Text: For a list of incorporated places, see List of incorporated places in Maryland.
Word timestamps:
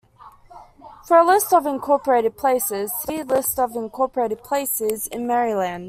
For 1.07 1.17
a 1.19 1.23
list 1.23 1.53
of 1.53 1.67
incorporated 1.67 2.35
places, 2.35 2.91
see 2.91 3.21
List 3.21 3.59
of 3.59 3.75
incorporated 3.75 4.39
places 4.43 5.05
in 5.05 5.27
Maryland. 5.27 5.79